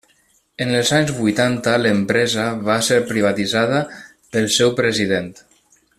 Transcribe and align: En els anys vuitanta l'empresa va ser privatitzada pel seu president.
En 0.63 0.71
els 0.77 0.93
anys 0.99 1.11
vuitanta 1.17 1.75
l'empresa 1.83 2.47
va 2.69 2.79
ser 2.89 2.99
privatitzada 3.13 3.83
pel 4.31 4.51
seu 4.57 4.75
president. 4.81 5.33